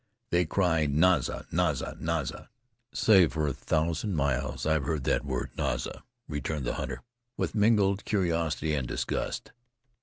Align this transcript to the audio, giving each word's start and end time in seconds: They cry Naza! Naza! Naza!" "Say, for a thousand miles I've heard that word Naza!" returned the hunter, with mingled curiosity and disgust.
They 0.31 0.45
cry 0.45 0.87
Naza! 0.87 1.45
Naza! 1.51 1.95
Naza!" 2.01 2.47
"Say, 2.91 3.27
for 3.27 3.45
a 3.47 3.53
thousand 3.53 4.15
miles 4.15 4.65
I've 4.65 4.85
heard 4.85 5.03
that 5.03 5.23
word 5.23 5.51
Naza!" 5.55 6.01
returned 6.27 6.65
the 6.65 6.73
hunter, 6.73 7.03
with 7.37 7.53
mingled 7.53 8.03
curiosity 8.03 8.73
and 8.73 8.87
disgust. 8.87 9.51